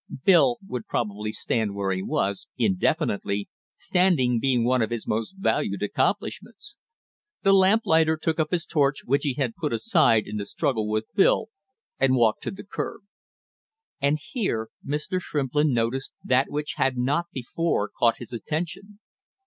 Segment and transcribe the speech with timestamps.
[0.25, 5.83] Bill would probably stand where he was, indefinitely, standing being one of his most valued
[5.83, 6.77] accomplishments.
[7.43, 11.05] The lamplighter took up his torch which he had put aside in the struggle with
[11.13, 11.49] Bill
[11.99, 13.01] and walked to the curb.
[13.99, 15.21] And here Mr.
[15.21, 18.97] Shrimplin noticed that which had not before caught his attention.